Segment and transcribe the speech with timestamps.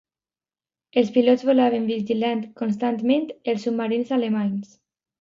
[1.01, 4.79] Els pilots volaven vigilant constantment els submarins alemanys.